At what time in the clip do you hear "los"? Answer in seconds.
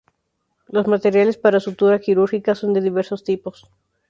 0.67-0.87